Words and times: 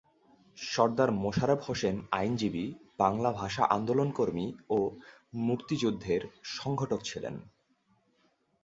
সরদার 0.57 1.09
মোশারফ 1.13 1.59
হোসেন 1.67 1.95
আইনজীবী, 2.11 2.65
বাংলা 2.97 3.29
ভাষা 3.31 3.63
আন্দোলন 3.69 4.09
কর্মী 4.11 4.47
ও 4.69 4.77
মুক্তিযুদ্ধের 5.39 6.21
সংগঠক 6.51 6.99
ছিলেন। 7.01 7.35